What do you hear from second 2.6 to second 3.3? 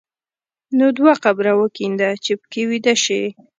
ویده شې.